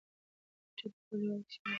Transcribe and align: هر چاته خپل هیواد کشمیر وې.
هر 0.03 0.71
چاته 0.77 0.97
خپل 1.01 1.19
هیواد 1.23 1.43
کشمیر 1.49 1.61
وې. 1.65 1.69